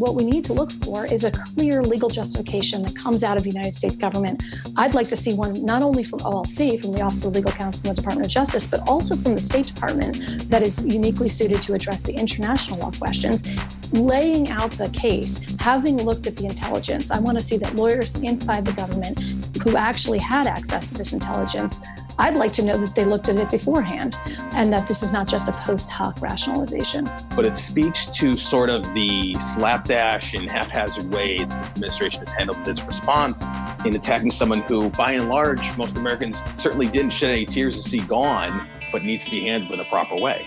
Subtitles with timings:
[0.00, 3.42] what we need to look for is a clear legal justification that comes out of
[3.44, 4.42] the United States government.
[4.78, 7.86] I'd like to see one not only from OLC, from the Office of Legal Counsel
[7.86, 11.60] and the Department of Justice, but also from the State Department that is uniquely suited
[11.62, 13.46] to address the international law questions,
[13.92, 17.10] laying out the case, having looked at the intelligence.
[17.10, 19.20] I want to see that lawyers inside the government
[19.62, 21.84] who actually had access to this intelligence
[22.20, 24.18] I'd like to know that they looked at it beforehand
[24.54, 27.08] and that this is not just a post hoc rationalization.
[27.34, 32.62] But it speaks to sort of the slapdash and haphazard way this administration has handled
[32.62, 33.42] this response
[33.86, 37.88] in attacking someone who, by and large, most Americans certainly didn't shed any tears to
[37.88, 40.46] see gone, but needs to be handled in a proper way.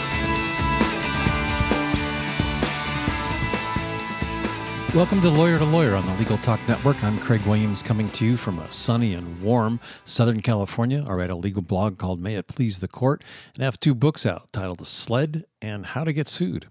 [4.93, 7.01] Welcome to Lawyer to Lawyer on the Legal Talk Network.
[7.01, 11.05] I'm Craig Williams coming to you from a sunny and warm Southern California.
[11.07, 13.95] I write a legal blog called May It Please the Court and I have two
[13.95, 16.67] books out titled The Sled and How to Get Sued.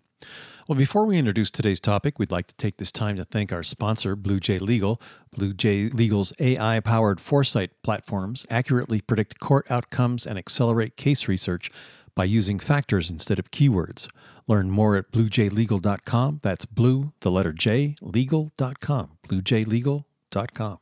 [0.69, 3.63] Well, before we introduce today's topic, we'd like to take this time to thank our
[3.63, 5.01] sponsor, Blue J Legal.
[5.35, 11.71] Blue J Legal's AI powered foresight platforms accurately predict court outcomes and accelerate case research
[12.15, 14.09] by using factors instead of keywords.
[14.51, 16.41] Learn more at bluejlegal.com.
[16.43, 19.11] That's blue, the letter J, legal.com.
[19.29, 20.79] Bluejlegal.com.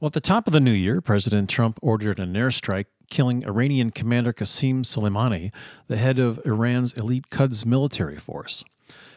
[0.00, 3.90] Well, at the top of the new year, President Trump ordered an airstrike killing Iranian
[3.90, 5.52] commander Qasem Soleimani,
[5.88, 8.64] the head of Iran's elite Quds military force.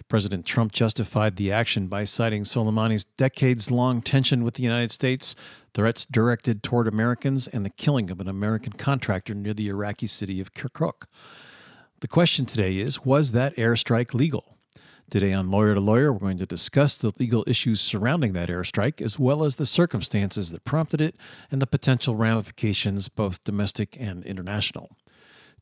[0.10, 5.34] President Trump justified the action by citing Soleimani's decades long tension with the United States,
[5.74, 10.42] threats directed toward Americans, and the killing of an American contractor near the Iraqi city
[10.42, 11.06] of Kirkuk.
[12.02, 14.56] The question today is Was that airstrike legal?
[15.10, 19.02] Today on Lawyer to Lawyer, we're going to discuss the legal issues surrounding that airstrike,
[19.02, 21.18] as well as the circumstances that prompted it
[21.52, 24.96] and the potential ramifications, both domestic and international.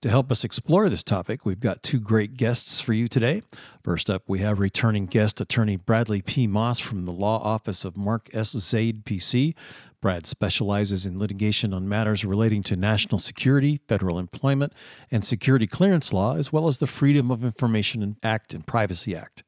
[0.01, 3.41] To help us explore this topic, we've got two great guests for you today.
[3.81, 6.45] First up, we have returning guest attorney Bradley P.
[6.45, 8.51] Moss from the law office of Mark S.
[8.51, 9.55] Zaid, PC.
[9.99, 14.73] Brad specializes in litigation on matters relating to national security, federal employment,
[15.09, 19.43] and security clearance law, as well as the Freedom of Information Act and Privacy Act.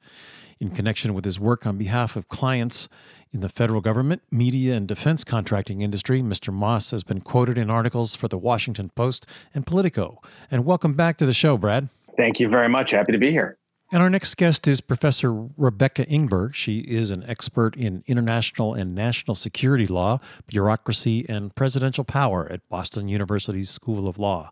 [0.59, 2.89] In connection with his work on behalf of clients
[3.31, 6.51] in the federal government, media, and defense contracting industry, Mr.
[6.51, 10.19] Moss has been quoted in articles for the Washington Post and Politico.
[10.49, 11.89] And welcome back to the show, Brad.
[12.17, 12.91] Thank you very much.
[12.91, 13.59] Happy to be here.
[13.91, 16.53] And our next guest is Professor Rebecca Ingber.
[16.53, 22.67] She is an expert in international and national security law, bureaucracy, and presidential power at
[22.69, 24.51] Boston University's School of Law.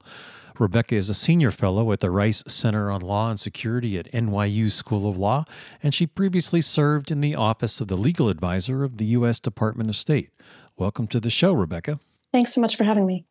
[0.57, 4.71] Rebecca is a senior fellow at the Reiss Center on Law and Security at NYU
[4.71, 5.45] School of Law,
[5.83, 9.39] and she previously served in the office of the legal advisor of the U.S.
[9.39, 10.31] Department of State.
[10.77, 11.99] Welcome to the show, Rebecca.
[12.33, 13.25] Thanks so much for having me.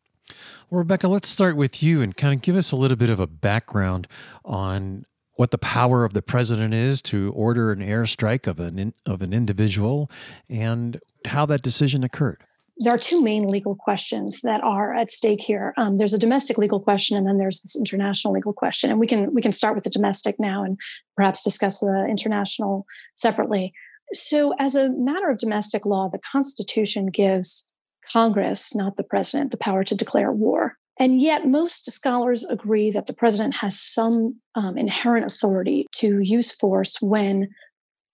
[0.71, 3.19] Well, Rebecca, let's start with you and kind of give us a little bit of
[3.19, 4.07] a background
[4.45, 5.05] on
[5.37, 9.33] what the power of the president is to order an airstrike of an of an
[9.33, 10.11] individual
[10.49, 12.43] and how that decision occurred.
[12.79, 15.73] There are two main legal questions that are at stake here.
[15.79, 18.91] Um, there's a domestic legal question, and then there's this international legal question.
[18.91, 20.77] And we can we can start with the domestic now, and
[21.17, 23.73] perhaps discuss the international separately.
[24.13, 27.67] So, as a matter of domestic law, the Constitution gives
[28.13, 30.77] Congress, not the president, the power to declare war.
[30.99, 36.53] And yet, most scholars agree that the president has some um, inherent authority to use
[36.53, 37.49] force when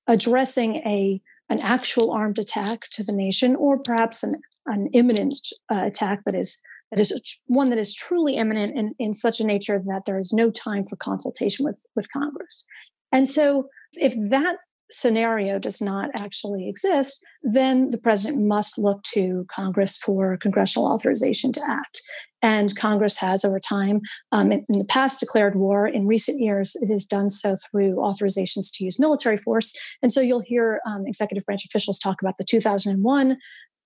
[0.09, 5.37] addressing a an actual armed attack to the nation, or perhaps an, an imminent
[5.71, 6.61] uh, attack that is
[6.91, 10.33] that is one that is truly imminent in, in such a nature that there is
[10.33, 12.67] no time for consultation with with Congress.
[13.13, 14.57] And so, if that
[14.91, 21.53] scenario does not actually exist, then the president must look to Congress for congressional authorization
[21.53, 22.03] to act.
[22.43, 24.01] And Congress has, over time,
[24.33, 25.87] um, in, the past, declared war.
[25.87, 29.73] In recent years, it has done so through authorizations to use military force.
[30.03, 33.39] And so you'll hear um, executive branch officials talk about the 2001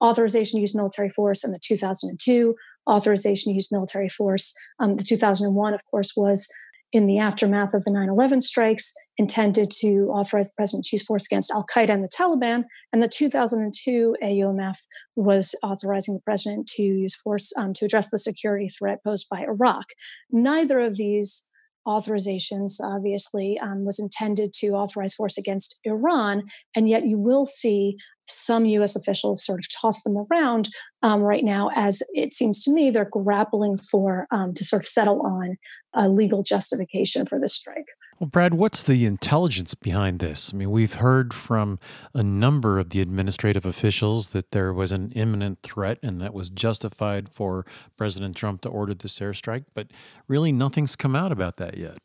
[0.03, 2.55] authorization to use military force and the 2002
[2.89, 4.55] authorization to use military force.
[4.79, 6.49] Um, the 2001, of course, was
[6.97, 11.05] in the aftermath of the 9 11 strikes intended to authorize the president to use
[11.05, 12.65] force against Al Qaeda and the Taliban.
[12.91, 14.79] And the 2002 AUMF
[15.15, 19.43] was authorizing the president to use force um, to address the security threat posed by
[19.43, 19.85] Iraq.
[20.31, 21.47] Neither of these
[21.87, 26.45] authorizations obviously um, was intended to authorize force against Iran,
[26.75, 30.69] and yet you will see some US officials sort of toss them around
[31.03, 34.89] um, right now, as it seems to me they're grappling for um, to sort of
[34.89, 35.57] settle on
[35.95, 37.89] a legal justification for this strike.
[38.19, 40.51] Well, Brad, what's the intelligence behind this?
[40.53, 41.79] I mean, we've heard from
[42.15, 46.49] a number of the administrative officials that there was an imminent threat and that was
[46.49, 47.67] justified for
[47.99, 49.89] President Trump to order this airstrike, but
[50.29, 51.99] really nothing's come out about that yet.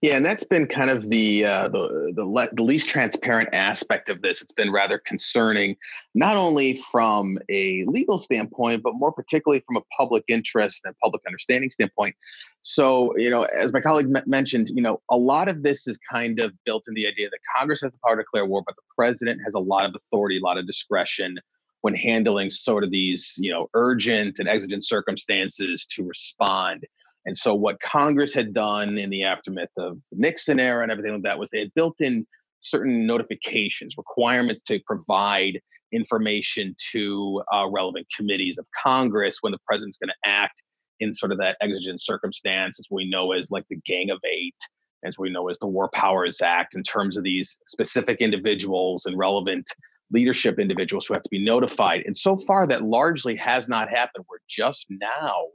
[0.00, 4.08] Yeah, and that's been kind of the uh, the the, le- the, least transparent aspect
[4.08, 4.42] of this.
[4.42, 5.76] It's been rather concerning,
[6.14, 11.22] not only from a legal standpoint, but more particularly from a public interest and public
[11.26, 12.14] understanding standpoint.
[12.62, 15.98] So, you know, as my colleague m- mentioned, you know, a lot of this is
[16.10, 18.76] kind of built in the idea that Congress has the power to declare war, but
[18.76, 21.38] the president has a lot of authority, a lot of discretion
[21.82, 26.84] when handling sort of these, you know, urgent and exigent circumstances to respond.
[27.26, 31.12] And so, what Congress had done in the aftermath of the Nixon era and everything
[31.12, 32.24] like that was they had built in
[32.60, 35.60] certain notifications, requirements to provide
[35.92, 40.62] information to uh, relevant committees of Congress when the president's going to act
[41.00, 44.56] in sort of that exigent circumstance, as we know as like the Gang of Eight,
[45.04, 49.18] as we know as the War Powers Act, in terms of these specific individuals and
[49.18, 49.68] relevant
[50.12, 52.02] leadership individuals who have to be notified.
[52.06, 54.24] And so far, that largely has not happened.
[54.30, 55.46] We're just now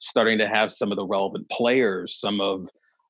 [0.00, 2.68] starting to have some of the relevant players, some of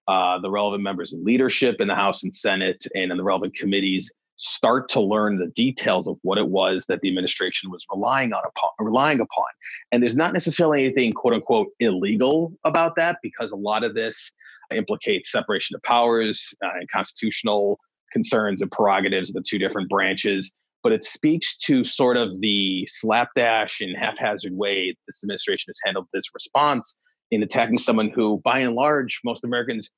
[0.08, 3.54] uh, the relevant members of leadership in the House and Senate and in the relevant
[3.54, 8.32] committees start to learn the details of what it was that the administration was relying
[8.32, 9.46] on upon relying upon.
[9.90, 14.32] And there's not necessarily anything quote unquote illegal about that because a lot of this
[14.74, 17.80] implicates separation of powers uh, and constitutional
[18.12, 20.52] concerns and prerogatives of the two different branches
[20.82, 26.06] but it speaks to sort of the slapdash and haphazard way this administration has handled
[26.12, 26.96] this response
[27.30, 29.90] in attacking someone who, by and large, most Americans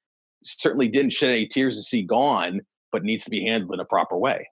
[0.43, 2.61] certainly didn't shed any tears to see gone,
[2.93, 4.49] but needs to be handled in a proper way.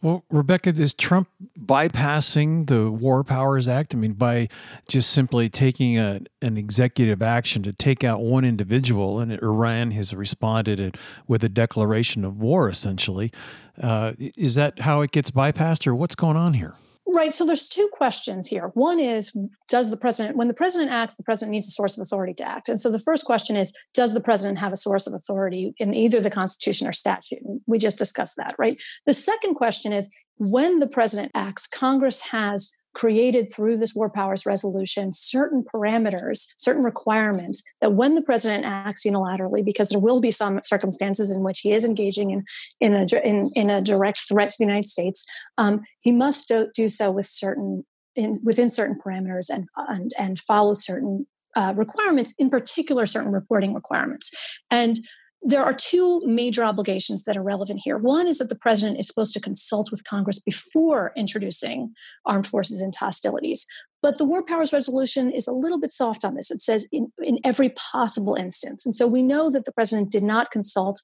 [0.00, 1.28] Well, Rebecca, is Trump
[1.58, 3.94] bypassing the War Powers Act?
[3.94, 4.48] I mean, by
[4.86, 10.14] just simply taking a, an executive action to take out one individual, and Iran has
[10.14, 10.96] responded
[11.26, 13.32] with a declaration of war, essentially.
[13.80, 16.74] Uh, is that how it gets bypassed, or what's going on here?
[17.10, 17.32] Right.
[17.32, 18.70] So there's two questions here.
[18.74, 19.34] One is
[19.66, 22.44] Does the president, when the president acts, the president needs a source of authority to
[22.44, 22.68] act.
[22.68, 25.94] And so the first question is Does the president have a source of authority in
[25.94, 27.38] either the Constitution or statute?
[27.66, 28.80] We just discussed that, right?
[29.06, 34.44] The second question is When the president acts, Congress has created through this war powers
[34.44, 40.32] resolution certain parameters, certain requirements that when the president acts unilaterally, because there will be
[40.32, 42.42] some circumstances in which he is engaging in
[42.80, 45.24] in a in, in a direct threat to the United States,
[45.58, 47.84] um, he must do, do, so with certain
[48.16, 53.74] in, within certain parameters and and, and follow certain uh, requirements, in particular, certain reporting
[53.74, 54.60] requirements.
[54.70, 54.96] And
[55.42, 57.96] there are two major obligations that are relevant here.
[57.96, 61.94] One is that the president is supposed to consult with Congress before introducing
[62.26, 63.64] armed forces into hostilities.
[64.02, 66.50] But the War Powers Resolution is a little bit soft on this.
[66.50, 68.84] It says in, in every possible instance.
[68.84, 71.00] And so we know that the president did not consult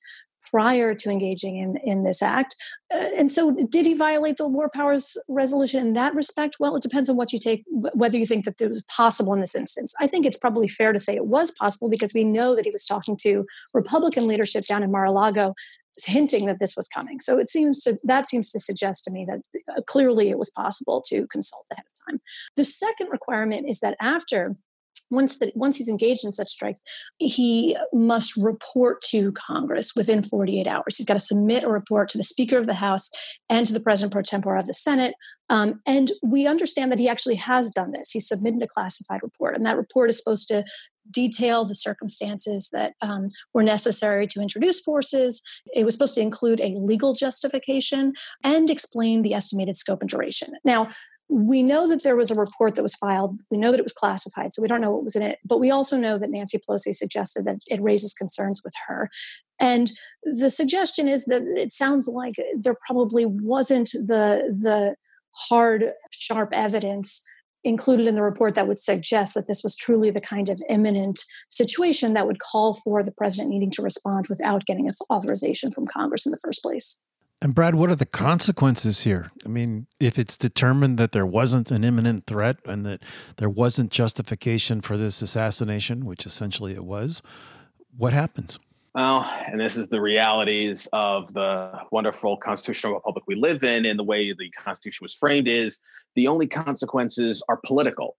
[0.51, 2.57] prior to engaging in, in this act.
[2.93, 6.57] Uh, and so, did he violate the War Powers Resolution in that respect?
[6.61, 9.41] Well, it depends on what you take, whether you think that it was possible in
[9.41, 9.95] this instance.
[10.01, 12.71] I think it's probably fair to say it was possible because we know that he
[12.71, 15.55] was talking to Republican leadership down in Mar-a-Lago
[16.03, 17.21] hinting that this was coming.
[17.21, 20.51] So it seems to that seems to suggest to me that uh, clearly it was
[20.51, 22.21] possible to consult ahead of time.
[22.57, 24.57] The second requirement is that after
[25.15, 26.83] once that once he's engaged in such strikes,
[27.19, 30.97] he must report to Congress within 48 hours.
[30.97, 33.11] He's got to submit a report to the Speaker of the House
[33.49, 35.15] and to the President pro tempore of the Senate.
[35.49, 38.11] Um, and we understand that he actually has done this.
[38.11, 40.65] He submitted a classified report, and that report is supposed to
[41.11, 45.43] detail the circumstances that um, were necessary to introduce forces.
[45.75, 50.53] It was supposed to include a legal justification and explain the estimated scope and duration.
[50.65, 50.89] Now,
[51.29, 53.41] we know that there was a report that was filed.
[53.51, 55.39] We know that it was classified, so we don't know what was in it.
[55.45, 59.09] But we also know that Nancy Pelosi suggested that it raises concerns with her.
[59.59, 59.91] And
[60.23, 64.97] the suggestion is that it sounds like there probably wasn't the the
[65.49, 67.27] hard, sharp evidence
[67.65, 71.25] included in the report that would suggest that this was truly the kind of imminent
[71.49, 76.27] situation that would call for the president needing to respond without getting authorization from Congress
[76.27, 77.03] in the first place.
[77.45, 79.31] And Brad, what are the consequences here?
[79.45, 83.03] I mean, if it's determined that there wasn't an imminent threat and that
[83.37, 87.21] there wasn't justification for this assassination, which essentially it was,
[87.99, 88.59] what happens?
[88.95, 93.99] Well, and this is the realities of the wonderful constitutional republic we live in, and
[93.99, 95.79] the way the Constitution was framed is
[96.15, 98.17] the only consequences are political.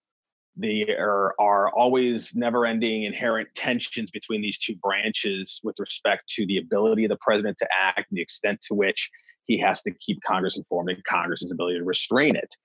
[0.58, 6.58] There are always never ending inherent tensions between these two branches with respect to the
[6.58, 9.10] ability of the president to act and the extent to which
[9.44, 12.56] he has to keep Congress informed and Congress's ability to restrain it.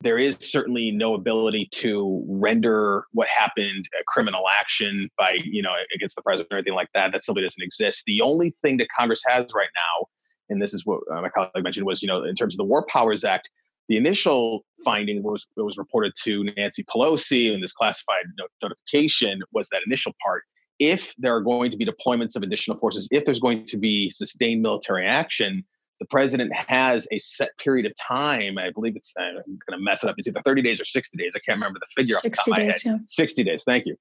[0.00, 5.72] There is certainly no ability to render what happened a criminal action by, you know,
[5.94, 7.12] against the president or anything like that.
[7.12, 8.04] That simply doesn't exist.
[8.06, 10.06] The only thing that Congress has right now,
[10.50, 12.64] and this is what uh, my colleague mentioned, was, you know, in terms of the
[12.64, 13.48] War Powers Act,
[13.88, 18.24] the initial finding was it was reported to Nancy Pelosi in this classified
[18.62, 20.42] notification was that initial part.
[20.78, 24.10] If there are going to be deployments of additional forces, if there's going to be
[24.10, 25.64] sustained military action,
[26.00, 28.58] the president has a set period of time.
[28.58, 30.16] I believe it's I'm going to mess it up.
[30.18, 31.32] It's either 30 days or 60 days.
[31.36, 32.18] I can't remember the figure.
[32.18, 32.98] 60 off the days, yeah.
[33.06, 33.64] 60 days.
[33.64, 33.96] Thank you.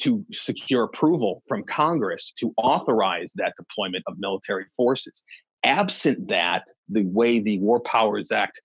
[0.00, 5.22] To secure approval from Congress to authorize that deployment of military forces.
[5.64, 8.60] Absent that, the way the War Powers Act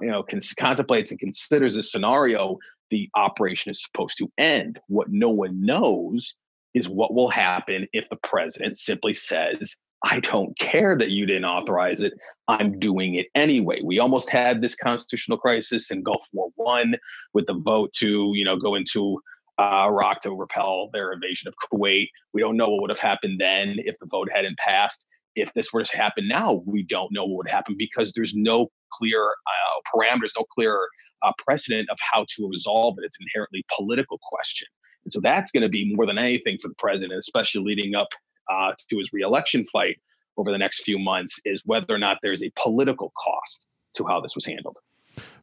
[0.00, 0.24] you know
[0.58, 2.58] contemplates and considers a scenario
[2.90, 4.78] the operation is supposed to end.
[4.88, 6.34] What no one knows
[6.74, 11.44] is what will happen if the president simply says i don't care that you didn't
[11.44, 12.12] authorize it.
[12.48, 13.80] I'm doing it anyway.
[13.82, 16.96] We almost had this constitutional crisis in gulf war one
[17.32, 19.20] with the vote to you know go into
[19.58, 22.08] uh, Iraq to repel their invasion of Kuwait.
[22.32, 25.72] We don't know what would have happened then if the vote hadn't passed if this
[25.72, 29.80] were to happen now, we don't know what would happen because there's no clear uh,
[29.94, 30.88] parameters, no clear
[31.22, 33.04] uh, precedent of how to resolve it.
[33.04, 34.68] It's an inherently political question.
[35.04, 38.08] And so that's going to be more than anything for the president, especially leading up
[38.50, 39.96] uh, to his reelection fight
[40.36, 44.20] over the next few months, is whether or not there's a political cost to how
[44.20, 44.78] this was handled.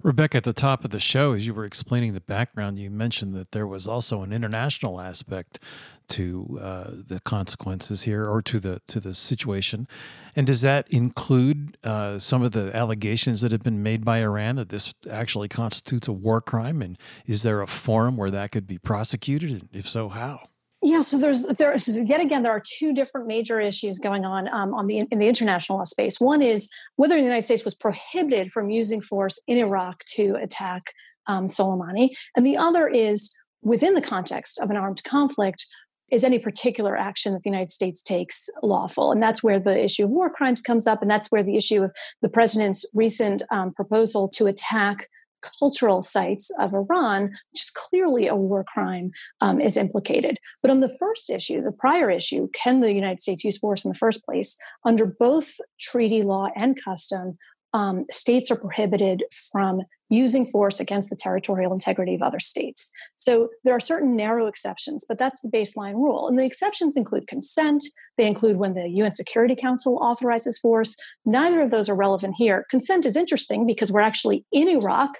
[0.04, 3.36] Rebecca, at the top of the show, as you were explaining the background, you mentioned
[3.36, 5.60] that there was also an international aspect
[6.10, 9.88] to uh, the consequences here, or to the to the situation.
[10.36, 14.56] And does that include uh, some of the allegations that have been made by Iran
[14.56, 16.82] that this actually constitutes a war crime?
[16.82, 19.52] And is there a forum where that could be prosecuted?
[19.52, 20.51] And if so, how?
[20.84, 24.74] Yeah, so there's there yet again there are two different major issues going on um,
[24.74, 26.20] on the in the international law space.
[26.20, 30.92] One is whether the United States was prohibited from using force in Iraq to attack
[31.28, 35.66] um, Soleimani, and the other is within the context of an armed conflict.
[36.12, 39.14] Is any particular action that the United States takes lawful?
[39.14, 41.84] And that's where the issue of war crimes comes up, and that's where the issue
[41.84, 45.08] of the president's recent um, proposal to attack
[45.42, 50.38] cultural sites of Iran, which is clearly a war crime, um, is implicated.
[50.62, 53.92] But on the first issue, the prior issue, can the United States use force in
[53.92, 54.58] the first place?
[54.86, 57.34] Under both treaty law and custom,
[57.74, 59.82] um, states are prohibited from
[60.12, 62.92] using force against the territorial integrity of other states.
[63.16, 66.28] So there are certain narrow exceptions, but that's the baseline rule.
[66.28, 67.84] And the exceptions include consent,
[68.18, 70.98] they include when the UN Security Council authorizes force.
[71.26, 72.66] Neither of those are relevant here.
[72.70, 75.18] Consent is interesting because we're actually in Iraq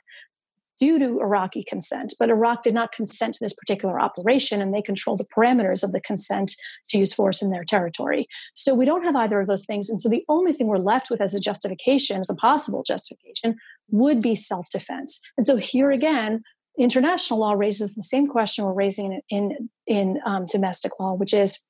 [0.82, 4.82] due to Iraqi consent, but Iraq did not consent to this particular operation and they
[4.82, 6.54] control the parameters of the consent
[6.90, 8.26] to use force in their territory.
[8.56, 9.92] So we don't have either of those things.
[9.92, 13.58] And so the only thing we're left with as a justification, as a possible justification,
[13.92, 15.22] would be self defense.
[15.38, 16.42] And so here again,
[16.80, 21.34] international law raises the same question we're raising in, in, in um, domestic law, which
[21.34, 21.64] is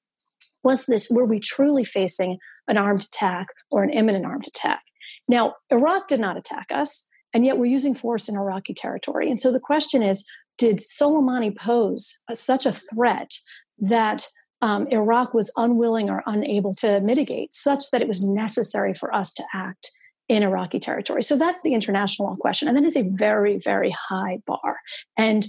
[0.64, 2.38] was this, were we truly facing
[2.68, 4.84] an armed attack or an imminent armed attack?
[5.28, 7.08] Now, Iraq did not attack us.
[7.34, 9.30] And yet we're using force in Iraqi territory.
[9.30, 13.32] And so the question is did Soleimani pose a, such a threat
[13.80, 14.28] that
[14.62, 19.34] um, Iraq was unwilling or unable to mitigate, such that it was necessary for us
[19.34, 19.92] to act
[20.30, 21.24] in Iraqi territory?
[21.24, 22.68] So that's the international law question.
[22.68, 24.78] And that is a very, very high bar.
[25.18, 25.48] And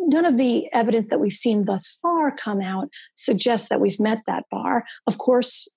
[0.00, 4.18] none of the evidence that we've seen thus far come out suggests that we've met
[4.26, 4.84] that bar.
[5.06, 5.68] Of course,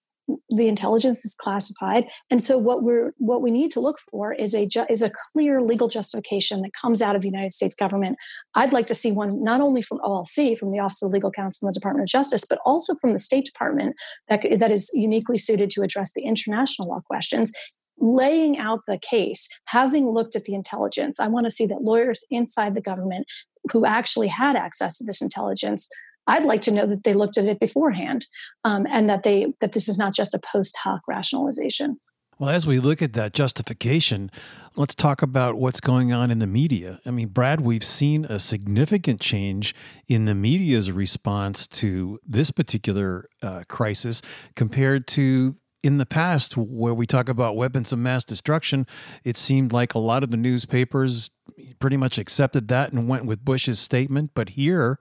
[0.49, 2.05] the intelligence is classified.
[2.29, 5.11] And so what we're what we need to look for is a ju- is a
[5.31, 8.17] clear legal justification that comes out of the united states government.
[8.55, 11.67] I'd like to see one not only from olc from the office of legal counsel
[11.67, 13.95] and the department of justice but also from the state department
[14.29, 17.51] that, that is uniquely suited to address the international law questions.
[18.03, 22.25] Laying out the case having looked at the intelligence i want to see that lawyers
[22.31, 23.27] inside the government
[23.71, 25.87] who actually had access to this intelligence
[26.27, 28.25] I'd like to know that they looked at it beforehand
[28.63, 31.95] um, and that they that this is not just a post hoc rationalization.
[32.41, 34.31] Well, as we look at that justification,
[34.75, 36.99] let's talk about what's going on in the media.
[37.05, 39.75] I mean, Brad, we've seen a significant change
[40.07, 44.23] in the media's response to this particular uh, crisis
[44.55, 48.87] compared to in the past, where we talk about weapons of mass destruction.
[49.23, 51.29] It seemed like a lot of the newspapers
[51.79, 54.31] pretty much accepted that and went with Bush's statement.
[54.33, 54.99] But here,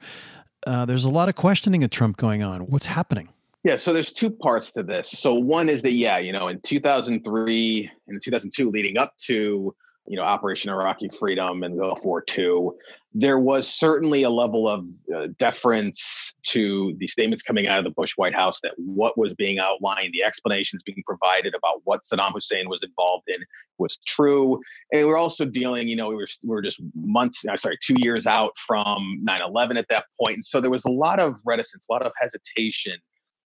[0.67, 2.63] uh, there's a lot of questioning of Trump going on.
[2.63, 3.29] What's happening?
[3.63, 5.11] Yeah, so there's two parts to this.
[5.11, 9.75] So one is that yeah, you know, in 2003 and 2002, leading up to
[10.07, 12.71] you know, Operation Iraqi Freedom and Gulf War II,
[13.13, 17.91] there was certainly a level of uh, deference to the statements coming out of the
[17.91, 22.33] Bush White House that what was being outlined, the explanations being provided about what Saddam
[22.33, 23.45] Hussein was involved in
[23.79, 24.61] was true.
[24.93, 27.97] And we're also dealing, you know, we were, we were just months, uh, sorry, two
[27.99, 30.35] years out from 9 11 at that point.
[30.35, 32.95] And so there was a lot of reticence, a lot of hesitation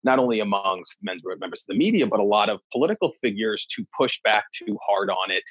[0.03, 4.21] not only amongst members of the media, but a lot of political figures to push
[4.23, 5.43] back too hard on it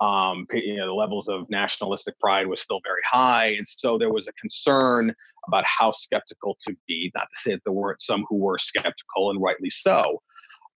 [0.00, 3.48] um, you know, the levels of nationalistic pride was still very high.
[3.48, 5.14] And so there was a concern
[5.46, 9.30] about how skeptical to be, not to say that there weren't some who were skeptical
[9.30, 10.22] and rightly so.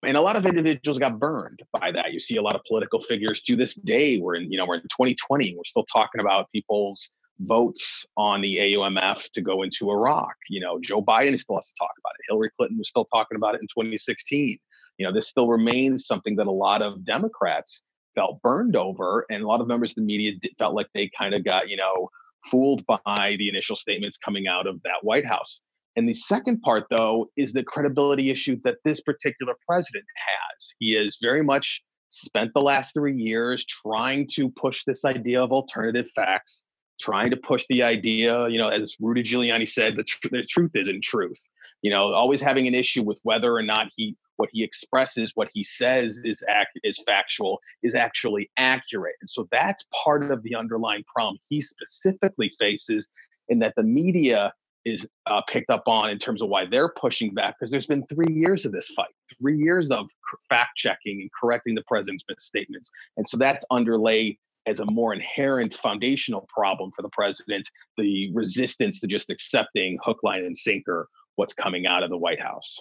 [0.04, 2.12] And a lot of individuals got burned by that.
[2.12, 4.18] You see a lot of political figures to this day.
[4.18, 5.54] We're in, you know, we're in 2020.
[5.56, 7.12] We're still talking about people's
[7.42, 10.34] votes on the AUMF to go into Iraq.
[10.50, 12.26] You know, Joe Biden still has to talk about it.
[12.28, 14.58] Hillary Clinton was still talking about it in 2016.
[14.98, 17.84] You know, this still remains something that a lot of Democrats
[18.16, 21.34] felt burned over, and a lot of members of the media felt like they kind
[21.34, 22.10] of got you know
[22.46, 25.62] fooled by the initial statements coming out of that White House.
[25.96, 30.74] And the second part, though, is the credibility issue that this particular president has.
[30.80, 35.52] He has very much spent the last three years trying to push this idea of
[35.52, 36.64] alternative facts,
[37.00, 40.72] trying to push the idea, you know, as Rudy Giuliani said, the, tr- the truth
[40.76, 41.40] isn't truth.
[41.82, 45.50] You know, always having an issue with whether or not he what he expresses, what
[45.54, 49.14] he says is act is factual, is actually accurate.
[49.22, 53.08] And so that's part of the underlying problem he specifically faces,
[53.50, 54.52] in that the media
[54.84, 58.04] is uh, picked up on in terms of why they're pushing back because there's been
[58.08, 60.10] three years of this fight, three years of
[60.50, 65.72] fact checking and correcting the president's statements, and so that's underlay as a more inherent
[65.74, 71.54] foundational problem for the president the resistance to just accepting hook, line, and sinker what's
[71.54, 72.80] coming out of the White House.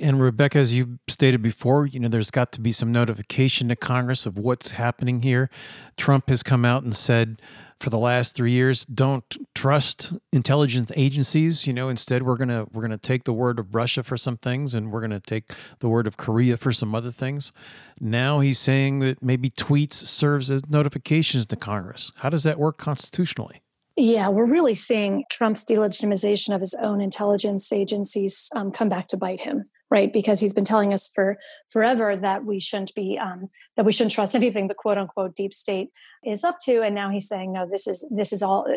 [0.00, 3.76] And Rebecca, as you stated before, you know, there's got to be some notification to
[3.76, 5.50] Congress of what's happening here.
[5.96, 7.40] Trump has come out and said
[7.78, 11.66] for the last three years, don't trust intelligence agencies.
[11.66, 14.74] You know, instead we're gonna we're gonna take the word of Russia for some things,
[14.74, 15.44] and we're gonna take
[15.78, 17.52] the word of Korea for some other things.
[18.00, 22.12] Now he's saying that maybe tweets serves as notifications to Congress.
[22.16, 23.62] How does that work constitutionally?
[24.00, 29.16] Yeah, we're really seeing Trump's delegitimization of his own intelligence agencies um, come back to
[29.16, 30.12] bite him, right?
[30.12, 31.36] Because he's been telling us for
[31.66, 35.52] forever that we shouldn't be um, that we shouldn't trust anything the quote unquote deep
[35.52, 35.90] state
[36.24, 38.68] is up to, and now he's saying no, this is this is all.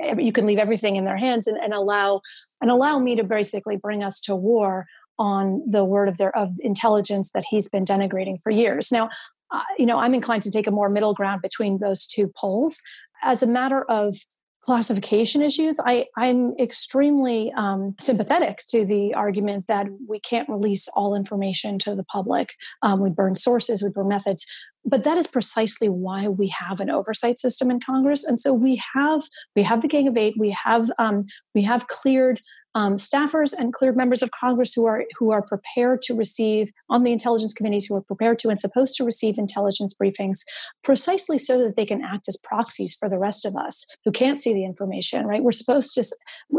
[0.00, 2.20] Uh, you can leave everything in their hands and, and allow
[2.60, 4.86] and allow me to basically bring us to war
[5.18, 8.92] on the word of their of intelligence that he's been denigrating for years.
[8.92, 9.10] Now,
[9.50, 12.80] uh, you know, I'm inclined to take a more middle ground between those two poles.
[13.24, 14.14] As a matter of
[14.62, 21.14] classification issues, I, I'm extremely um, sympathetic to the argument that we can't release all
[21.14, 22.54] information to the public.
[22.82, 24.46] Um, we burn sources, we burn methods.
[24.84, 28.80] But that is precisely why we have an oversight system in Congress, and so we
[28.94, 29.22] have
[29.54, 31.20] we have the Gang of Eight, we have um,
[31.54, 32.40] we have cleared
[32.74, 37.02] um, staffers and cleared members of Congress who are who are prepared to receive on
[37.02, 40.40] the intelligence committees who are prepared to and supposed to receive intelligence briefings,
[40.84, 44.38] precisely so that they can act as proxies for the rest of us who can't
[44.38, 45.26] see the information.
[45.26, 45.42] Right?
[45.42, 46.04] We're supposed to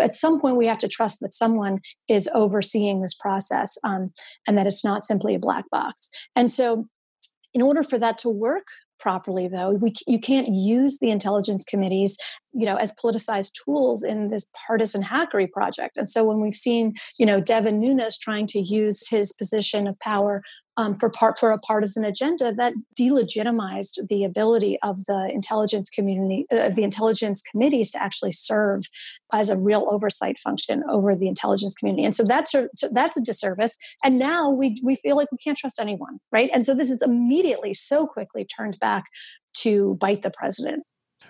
[0.02, 4.12] at some point we have to trust that someone is overseeing this process um,
[4.48, 6.10] and that it's not simply a black box.
[6.36, 6.88] And so
[7.54, 8.68] in order for that to work
[9.00, 12.18] properly though we, you can't use the intelligence committees
[12.54, 15.98] you know as politicized tools in this partisan hackery project.
[15.98, 20.00] And so when we've seen you know devin nunes trying to use his position of
[20.00, 20.42] power
[20.78, 26.46] um, for part for a partisan agenda that delegitimized the ability of the intelligence community
[26.52, 28.84] uh, of the intelligence committees to actually serve
[29.34, 32.06] as a real oversight function over the intelligence community.
[32.06, 33.78] And so that's a, so that's a disservice.
[34.04, 36.50] And now we we feel like we can't trust anyone right?
[36.54, 39.06] And so this is immediately so quickly turned back
[39.56, 40.84] to bite the president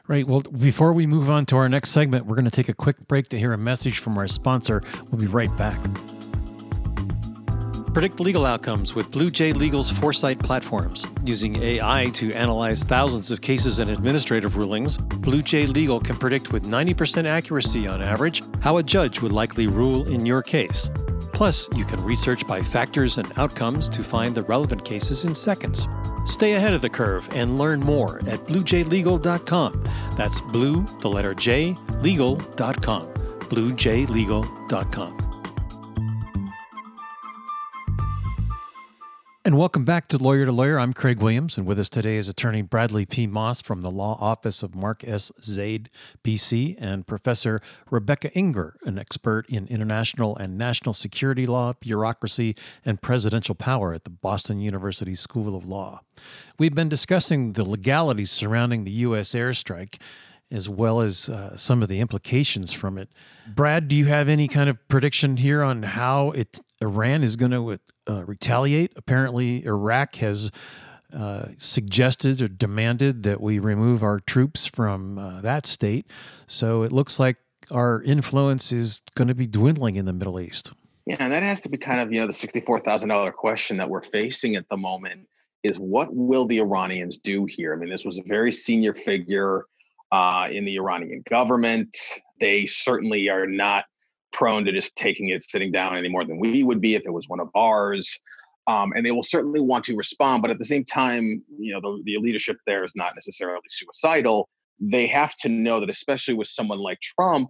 [0.08, 0.28] Right.
[0.28, 3.08] Well, before we move on to our next segment, we're going to take a quick
[3.08, 4.82] break to hear a message from our sponsor.
[5.12, 5.80] We'll be right back.
[8.00, 11.06] Predict legal outcomes with Blue J Legal's Foresight platforms.
[11.26, 16.54] Using AI to analyze thousands of cases and administrative rulings, Blue J Legal can predict
[16.54, 20.90] with 90% accuracy on average how a judge would likely rule in your case.
[21.34, 25.86] Plus, you can research by factors and outcomes to find the relevant cases in seconds.
[26.24, 29.84] Stay ahead of the curve and learn more at bluejlegal.com.
[30.16, 33.04] That's blue, the letter J, legal.com.
[33.52, 35.29] bluejlegal.com.
[39.46, 40.78] And welcome back to Lawyer to Lawyer.
[40.78, 43.26] I'm Craig Williams, and with us today is attorney Bradley P.
[43.26, 45.32] Moss from the Law Office of Mark S.
[45.42, 45.90] Zaid,
[46.26, 53.02] PC, and Professor Rebecca Ingber, an expert in international and national security law, bureaucracy, and
[53.02, 56.02] presidential power at the Boston University School of Law.
[56.58, 59.30] We've been discussing the legalities surrounding the U.S.
[59.30, 60.02] airstrike
[60.52, 63.10] as well as uh, some of the implications from it.
[63.48, 67.52] Brad, do you have any kind of prediction here on how it Iran is going
[67.52, 68.94] to uh, retaliate?
[68.96, 70.52] Apparently, Iraq has
[71.14, 76.06] uh, suggested or demanded that we remove our troops from uh, that state.
[76.48, 77.38] So it looks like
[77.72, 80.72] our influence is going to be dwindling in the Middle East.
[81.06, 83.78] Yeah, and that has to be kind of you know the sixty-four thousand dollar question
[83.78, 85.28] that we're facing at the moment
[85.64, 87.74] is what will the Iranians do here?
[87.74, 89.66] I mean, this was a very senior figure
[90.12, 91.98] uh, in the Iranian government.
[92.40, 93.86] They certainly are not
[94.32, 97.12] prone to just taking it sitting down any more than we would be if it
[97.14, 98.20] was one of ours.
[98.68, 101.82] Um, and they will certainly want to respond, but at the same time, you know,
[101.82, 104.48] the, the leadership there is not necessarily suicidal.
[104.80, 107.50] They have to know that, especially with someone like Trump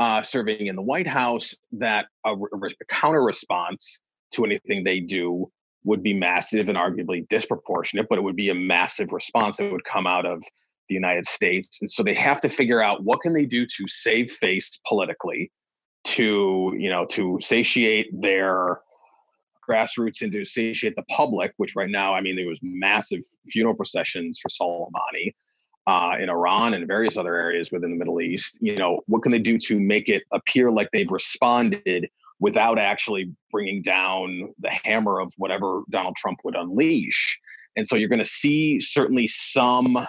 [0.00, 4.00] uh, serving in the White House, that a, a counter response
[4.32, 5.50] to anything they do
[5.84, 9.84] would be massive and arguably disproportionate, but it would be a massive response that would
[9.84, 10.42] come out of
[10.88, 11.78] the United States.
[11.80, 15.50] And so they have to figure out what can they do to save face politically,
[16.06, 18.80] to, you know, to satiate their
[19.68, 23.74] grassroots and to satiate the public, which right now, I mean, there was massive funeral
[23.74, 25.34] processions for Soleimani
[25.86, 28.58] uh, in Iran and various other areas within the Middle East.
[28.60, 33.32] You know, what can they do to make it appear like they've responded without actually
[33.50, 37.38] bringing down the hammer of whatever Donald Trump would unleash?
[37.76, 40.06] And so you're going to see certainly some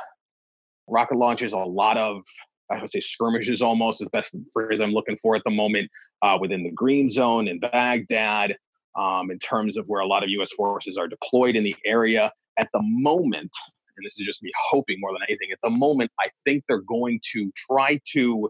[0.88, 2.23] rocket launches, a lot of
[2.71, 5.89] I would say skirmishes almost is best phrase I'm looking for at the moment
[6.21, 8.56] uh, within the green zone in Baghdad,
[8.97, 10.51] um, in terms of where a lot of U.S.
[10.53, 13.51] forces are deployed in the area at the moment.
[13.95, 15.49] And this is just me hoping more than anything.
[15.51, 18.49] At the moment, I think they're going to try to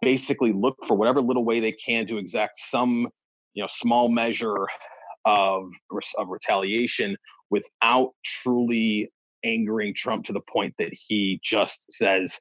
[0.00, 3.08] basically look for whatever little way they can to exact some,
[3.54, 4.66] you know, small measure
[5.24, 5.70] of
[6.18, 7.16] of retaliation
[7.50, 9.08] without truly
[9.44, 12.40] angering Trump to the point that he just says,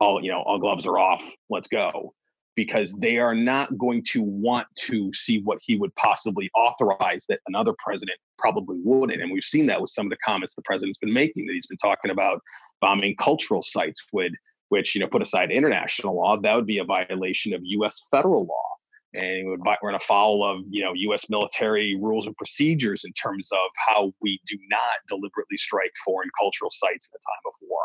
[0.00, 2.14] all you know, all gloves are off, let's go.
[2.56, 7.40] Because they are not going to want to see what he would possibly authorize that
[7.48, 9.20] another president probably wouldn't.
[9.20, 11.66] And we've seen that with some of the comments the president's been making, that he's
[11.66, 12.40] been talking about
[12.80, 14.34] bombing cultural sites, would
[14.68, 18.44] which, you know, put aside international law, that would be a violation of US federal
[18.46, 18.74] law
[19.14, 21.28] and we would run afoul of you know U.S.
[21.30, 26.70] military rules and procedures in terms of how we do not deliberately strike foreign cultural
[26.70, 27.84] sites in a time of war.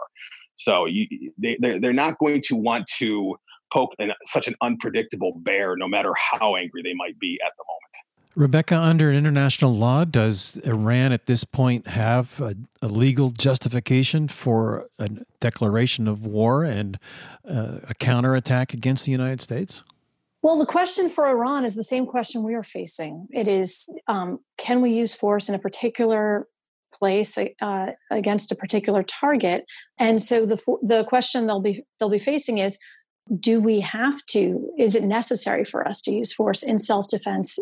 [0.56, 3.36] So you, they they're, they're not going to want to
[3.72, 7.64] poke in such an unpredictable bear, no matter how angry they might be at the
[7.68, 7.80] moment.
[8.36, 14.88] Rebecca, under international law, does Iran at this point have a, a legal justification for
[14.98, 17.00] a declaration of war and
[17.48, 19.84] uh, a counterattack against the United States?
[20.42, 23.28] Well, the question for Iran is the same question we are facing.
[23.32, 26.48] It is um, can we use force in a particular
[26.94, 29.66] place uh, against a particular target?
[29.98, 32.80] And so the the question they'll be they'll be facing is
[33.38, 37.60] do we have to is it necessary for us to use force in self-defense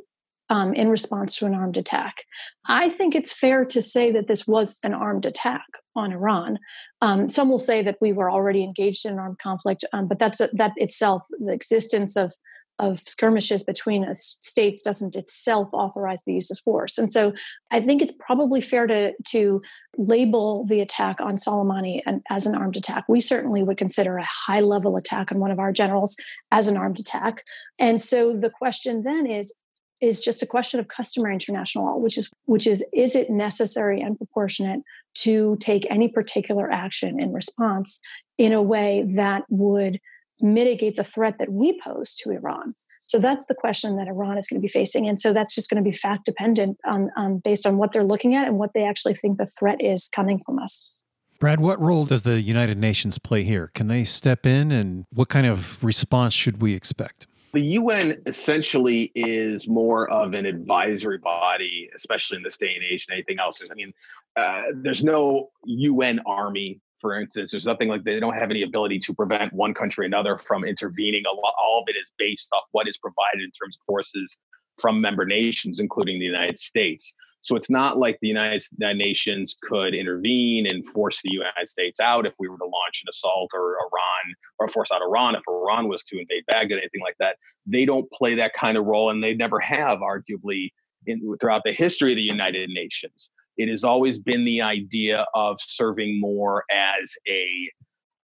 [0.50, 2.24] um, in response to an armed attack
[2.66, 6.58] i think it's fair to say that this was an armed attack on iran
[7.02, 10.20] um, some will say that we were already engaged in an armed conflict um, but
[10.20, 12.34] that's a, that itself the existence of
[12.80, 16.98] of skirmishes between states doesn't itself authorize the use of force.
[16.98, 17.34] And so
[17.72, 19.62] I think it's probably fair to, to
[19.98, 23.06] label the attack on Soleimani as an armed attack.
[23.10, 26.16] We certainly would consider a high level attack on one of our generals
[26.52, 27.44] as an armed attack.
[27.80, 29.60] And so the question then is
[30.00, 34.00] is just a question of customary international law, which is which is is it necessary
[34.00, 34.82] and proportionate
[35.16, 38.00] to take any particular action in response
[38.38, 40.00] in a way that would
[40.42, 42.72] mitigate the threat that we pose to Iran?
[43.02, 45.08] So that's the question that Iran is going to be facing.
[45.08, 48.04] And so that's just going to be fact dependent on, um, based on what they're
[48.04, 51.02] looking at and what they actually think the threat is coming from us.
[51.40, 53.70] Brad, what role does the United Nations play here?
[53.76, 57.28] Can they step in and what kind of response should we expect?
[57.54, 63.06] The UN essentially is more of an advisory body, especially in this day and age,
[63.06, 63.62] than anything else.
[63.70, 63.94] I mean,
[64.36, 69.00] uh, there's no UN army for instance, there's nothing like they don't have any ability
[69.00, 71.24] to prevent one country another from intervening.
[71.26, 74.38] All of it is based off what is provided in terms of forces
[74.80, 77.16] from member nations, including the United States.
[77.42, 82.26] So it's not like the United Nations could intervene and force the United States out
[82.26, 85.88] if we were to launch an assault or Iran or force out Iran if Iran
[85.88, 87.38] was to invade Baghdad, anything like that.
[87.66, 90.72] They don't play that kind of role, and they never have, arguably,
[91.06, 95.58] in, throughout the history of the United Nations it has always been the idea of
[95.60, 97.72] serving more as a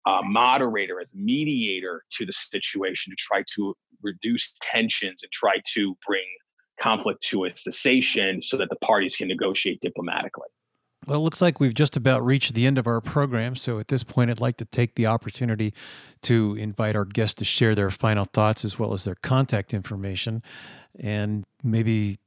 [0.06, 5.56] uh, moderator, as a mediator to the situation to try to reduce tensions and try
[5.74, 6.26] to bring
[6.80, 10.48] conflict to a cessation so that the parties can negotiate diplomatically.
[11.06, 13.56] Well, it looks like we've just about reached the end of our program.
[13.56, 15.74] So at this point, I'd like to take the opportunity
[16.24, 20.42] to invite our guests to share their final thoughts as well as their contact information
[20.98, 22.18] and maybe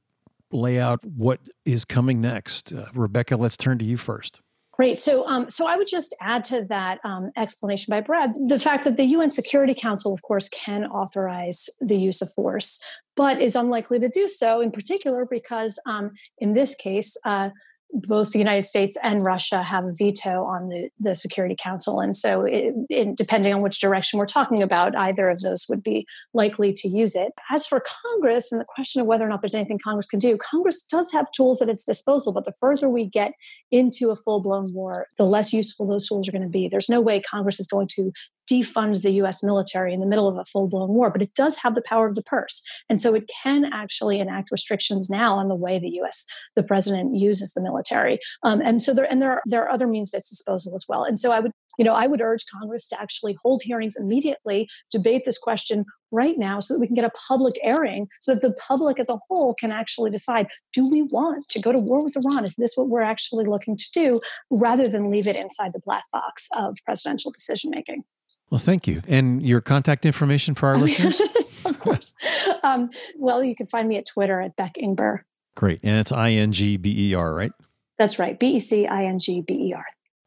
[0.52, 2.72] lay out what is coming next.
[2.72, 4.40] Uh, Rebecca, let's turn to you first.
[4.76, 4.98] Great.
[4.98, 8.84] So, um, so I would just add to that um, explanation by Brad the fact
[8.84, 12.78] that the UN Security Council, of course, can authorize the use of force,
[13.16, 14.60] but is unlikely to do so.
[14.60, 17.50] In particular, because um, in this case, uh,
[17.92, 22.00] both the United States and Russia have a veto on the, the Security Council.
[22.00, 25.82] And so, it, it, depending on which direction we're talking about, either of those would
[25.82, 27.32] be likely to use it.
[27.50, 30.36] As for Congress and the question of whether or not there's anything Congress can do,
[30.36, 33.32] Congress does have tools at its disposal, but the further we get
[33.70, 36.68] into a full blown war, the less useful those tools are going to be.
[36.68, 38.12] There's no way Congress is going to
[38.50, 41.58] defund the US military in the middle of a full blown war, but it does
[41.58, 42.62] have the power of the purse.
[42.88, 47.16] And so it can actually enact restrictions now on the way the US, the president
[47.16, 48.18] uses the military.
[48.42, 50.84] Um, and so there, and there are, there are other means at its disposal as
[50.88, 51.04] well.
[51.04, 54.68] And so I would, you know, I would urge Congress to actually hold hearings immediately,
[54.90, 58.40] debate this question right now so that we can get a public airing so that
[58.40, 62.02] the public as a whole can actually decide do we want to go to war
[62.02, 62.44] with Iran?
[62.44, 66.04] Is this what we're actually looking to do rather than leave it inside the black
[66.12, 68.04] box of presidential decision making?
[68.50, 69.02] Well, thank you.
[69.08, 71.20] And your contact information for our listeners?
[71.64, 72.14] of course.
[72.62, 75.20] Um, well, you can find me at Twitter at Beck Ingber.
[75.54, 75.80] Great.
[75.82, 77.52] And it's I N G B E R, right?
[77.98, 78.38] That's right.
[78.38, 79.84] B E C I N G B E R.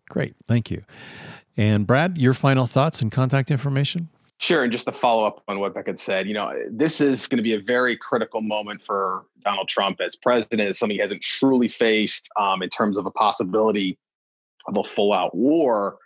[0.10, 0.36] Great.
[0.47, 0.84] Thank you.
[1.55, 4.10] And Brad, your final thoughts and contact information?
[4.39, 4.63] Sure.
[4.63, 7.38] And just to follow up on what Beck had said, you know, this is going
[7.38, 10.62] to be a very critical moment for Donald Trump as president.
[10.62, 13.97] It's something he hasn't truly faced um, in terms of a possibility
[14.67, 15.97] of a full out war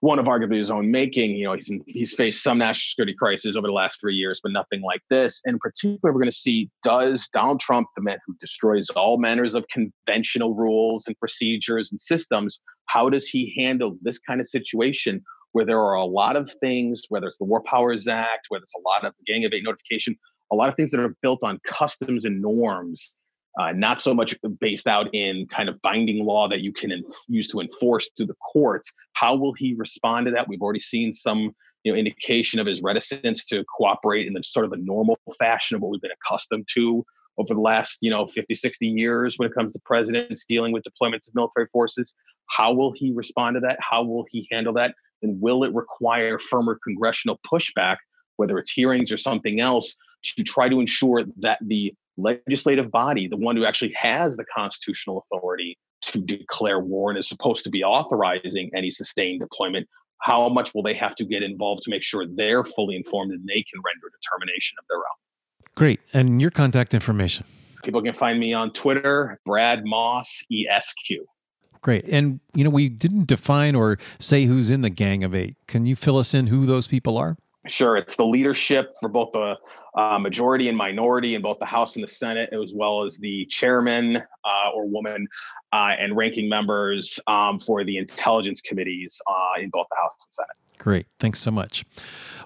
[0.00, 1.36] one of arguably his own making.
[1.36, 4.52] You know, he's he's faced some national security crises over the last three years, but
[4.52, 5.42] nothing like this.
[5.44, 9.18] And in particular, we're going to see does Donald Trump, the man who destroys all
[9.18, 14.46] manners of conventional rules and procedures and systems, how does he handle this kind of
[14.46, 18.62] situation where there are a lot of things, whether it's the War Powers Act, whether
[18.62, 20.16] it's a lot of the Gang of Eight notification,
[20.52, 23.12] a lot of things that are built on customs and norms
[23.58, 27.24] uh, not so much based out in kind of binding law that you can inf-
[27.28, 28.92] use to enforce through the courts.
[29.14, 30.46] How will he respond to that?
[30.48, 34.64] We've already seen some you know indication of his reticence to cooperate in the sort
[34.64, 37.04] of the normal fashion of what we've been accustomed to
[37.38, 40.84] over the last you know 50 60 years when it comes to presidents dealing with
[40.84, 42.14] deployments of military forces
[42.50, 46.38] how will he respond to that how will he handle that and will it require
[46.38, 47.96] firmer congressional pushback
[48.36, 53.36] whether it's hearings or something else to try to ensure that the legislative body, the
[53.36, 57.84] one who actually has the constitutional authority to declare war and is supposed to be
[57.84, 59.88] authorizing any sustained deployment,
[60.22, 63.46] how much will they have to get involved to make sure they're fully informed and
[63.46, 65.72] they can render a determination of their own?
[65.74, 66.00] Great.
[66.12, 67.46] And your contact information?
[67.82, 71.24] People can find me on Twitter, Brad Moss ESQ.
[71.80, 72.04] Great.
[72.08, 75.56] And, you know, we didn't define or say who's in the Gang of Eight.
[75.66, 77.38] Can you fill us in who those people are?
[77.66, 79.54] Sure, it's the leadership for both the
[79.94, 83.44] uh, majority and minority in both the House and the Senate, as well as the
[83.50, 85.28] chairman uh, or woman
[85.72, 90.32] uh, and ranking members um, for the intelligence committees uh, in both the House and
[90.32, 90.56] Senate.
[90.78, 91.06] Great.
[91.18, 91.84] Thanks so much.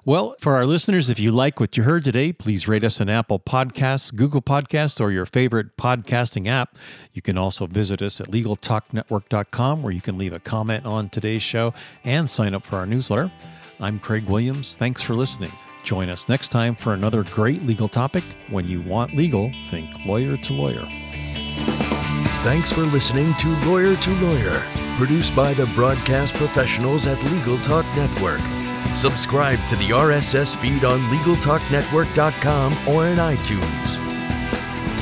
[0.04, 3.08] Well, for our listeners, if you like what you heard today, please rate us on
[3.08, 6.76] Apple Podcasts, Google Podcasts, or your favorite podcasting app.
[7.12, 11.44] You can also visit us at LegalTalkNetwork.com, where you can leave a comment on today's
[11.44, 11.72] show
[12.02, 13.30] and sign up for our newsletter.
[13.80, 14.76] I'm Craig Williams.
[14.76, 15.52] Thanks for listening.
[15.82, 18.24] Join us next time for another great legal topic.
[18.48, 20.88] When you want legal, think lawyer to lawyer.
[22.44, 24.62] Thanks for listening to Lawyer to Lawyer,
[24.96, 28.40] produced by the broadcast professionals at Legal Talk Network.
[28.94, 34.03] Subscribe to the RSS feed on LegalTalkNetwork.com or in iTunes.